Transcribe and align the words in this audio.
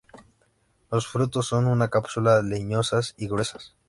Los 0.89 1.05
frutos 1.05 1.45
son 1.45 1.67
unas 1.67 1.89
cápsulas 1.91 2.43
leñosas 2.43 3.13
y 3.19 3.27
gruesas. 3.27 3.75